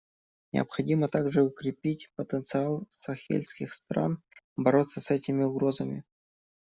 [0.51, 4.23] Необходимо также укрепить потенциал сахельских стран
[4.55, 6.03] бороться с этими угрозами.